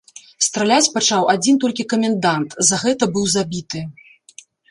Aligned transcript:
Страляць 0.45 0.91
пачаў 0.95 1.21
адзін 1.33 1.59
толькі 1.65 1.85
камендант, 1.93 2.57
за 2.71 2.75
гэта 2.87 3.03
быў 3.17 3.25
забіты. 3.37 3.79